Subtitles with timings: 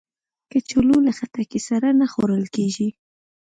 [0.51, 2.89] کچالو له خټکی سره نه خوړل کېږي